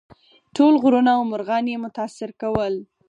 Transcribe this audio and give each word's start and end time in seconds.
ټول 0.55 0.73
غرونه 0.83 1.11
او 1.17 1.23
مرغان 1.31 1.65
یې 1.71 1.77
متاثر 1.85 2.29
کول. 2.41 2.73